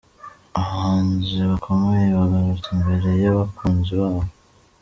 [0.57, 4.21] Abahanzi bakomeye bagarutse imbere y’abakunzi babo.